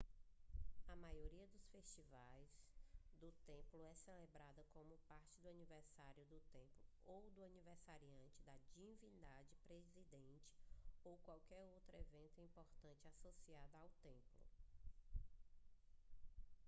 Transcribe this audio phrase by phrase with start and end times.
[0.87, 2.49] a maioria dos festivais
[3.19, 8.07] do templo é celebrada como parte do aniversário do templo ou do aniversário
[8.43, 10.51] da divindade presidente
[11.03, 14.41] ou qualquer outro evento importante associado ao templo